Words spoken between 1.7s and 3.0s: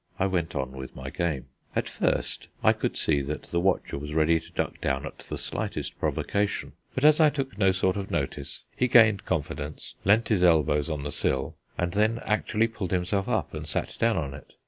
At first I could